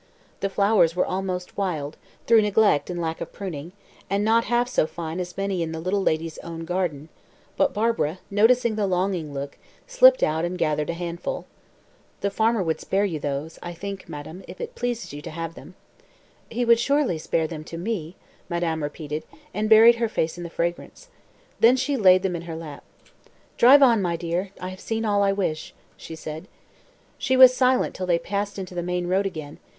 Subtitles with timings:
[0.39, 1.95] The flowers were almost wild,
[2.25, 3.71] through neglect and lack of pruning,
[4.09, 7.09] and not half so fine as many in the little lady's own garden;
[7.55, 11.45] but Barbara, noticing the longing look, slipped out and gathered a handful.
[12.21, 15.53] "The farmer would spare you those, I think, madame, if it pleases you to have
[15.53, 15.75] them."
[16.49, 18.15] "He would surely spare them to me,"
[18.49, 19.23] madame repeated,
[19.53, 21.09] and buried her face in their fragrance.
[21.59, 22.83] Then she laid them in her lap.
[23.55, 26.47] "Drive on, my dear, I have seen all I wish," she said.
[27.19, 29.59] She was silent till they passed into the main road again.